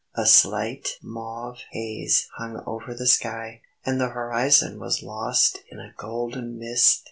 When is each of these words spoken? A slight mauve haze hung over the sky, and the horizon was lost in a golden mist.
A 0.15 0.25
slight 0.25 0.97
mauve 1.03 1.59
haze 1.73 2.27
hung 2.37 2.63
over 2.65 2.95
the 2.95 3.05
sky, 3.05 3.61
and 3.85 4.01
the 4.01 4.09
horizon 4.09 4.79
was 4.79 5.03
lost 5.03 5.59
in 5.69 5.79
a 5.79 5.93
golden 5.95 6.57
mist. 6.57 6.99